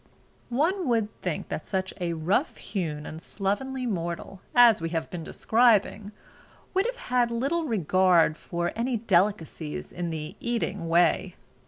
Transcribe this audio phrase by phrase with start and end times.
[0.49, 5.23] One would think that such a rough hewn and slovenly mortal as we have been
[5.23, 6.11] describing
[6.73, 11.35] would have had little regard for any delicacies in the eating way.